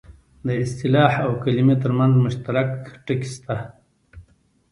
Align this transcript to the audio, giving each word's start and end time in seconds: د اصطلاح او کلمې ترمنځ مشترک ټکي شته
د 0.47 0.47
اصطلاح 0.63 1.13
او 1.25 1.31
کلمې 1.43 1.75
ترمنځ 1.83 2.13
مشترک 2.25 2.69
ټکي 3.05 3.29
شته 3.33 3.55